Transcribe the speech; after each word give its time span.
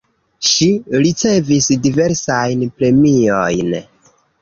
Ŝi 0.51 0.69
ricevis 1.03 1.69
diversajn 1.85 2.67
premiojn. 2.83 3.75